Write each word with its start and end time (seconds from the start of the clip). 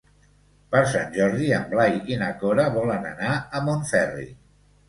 Per 0.75 0.79
Sant 0.93 1.11
Jordi 1.17 1.51
en 1.57 1.69
Blai 1.75 1.99
i 2.15 2.19
na 2.23 2.31
Cora 2.39 2.67
volen 2.79 3.07
anar 3.13 3.37
a 3.37 3.63
Montferri. 3.71 4.27